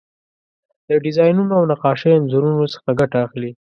[0.87, 3.51] د ډیزاینونو او نقاشۍ انځورونو څخه ګټه اخلي.